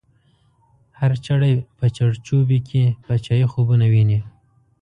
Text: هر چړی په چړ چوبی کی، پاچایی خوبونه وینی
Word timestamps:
هر 0.99 1.11
چړی 1.25 1.53
په 1.77 1.85
چړ 1.95 2.11
چوبی 2.27 2.59
کی، 2.67 2.83
پاچایی 3.03 3.45
خوبونه 3.51 3.85
وینی 3.93 4.19